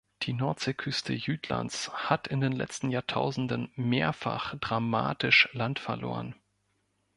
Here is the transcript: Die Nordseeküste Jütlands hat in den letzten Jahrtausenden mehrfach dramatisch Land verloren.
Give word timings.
Die 0.23 0.33
Nordseeküste 0.33 1.13
Jütlands 1.13 1.93
hat 1.93 2.27
in 2.27 2.41
den 2.41 2.53
letzten 2.53 2.89
Jahrtausenden 2.89 3.71
mehrfach 3.75 4.55
dramatisch 4.59 5.47
Land 5.53 5.77
verloren. 5.77 6.33